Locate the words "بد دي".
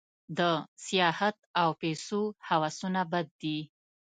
3.11-3.59